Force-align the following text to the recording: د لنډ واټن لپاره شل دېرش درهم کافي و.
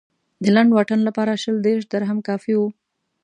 د 0.43 0.45
لنډ 0.55 0.69
واټن 0.73 0.99
لپاره 1.07 1.39
شل 1.43 1.57
دېرش 1.67 1.83
درهم 1.93 2.19
کافي 2.27 2.53
و. 2.57 2.61